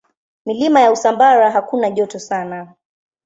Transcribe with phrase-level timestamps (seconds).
[0.45, 2.73] Milima ya Usambara hakuna joto sana.